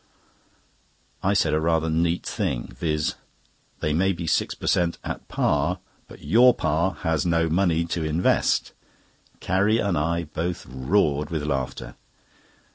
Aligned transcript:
I 1.21 1.35
said 1.35 1.53
a 1.53 1.59
rather 1.61 1.87
neat 1.87 2.25
thing, 2.25 2.69
viz.: 2.75 3.13
"They 3.81 3.93
may 3.93 4.13
be 4.13 4.25
six 4.25 4.55
per 4.55 4.65
cent. 4.65 4.97
at 5.03 5.27
par, 5.27 5.77
but 6.07 6.23
your 6.23 6.55
pa 6.55 6.93
has 7.05 7.23
no 7.23 7.47
money 7.49 7.85
to 7.85 8.03
invest." 8.03 8.71
Carrie 9.41 9.77
and 9.77 9.95
I 9.95 10.23
both 10.23 10.65
roared 10.67 11.29
with 11.29 11.43
laughter. 11.45 11.93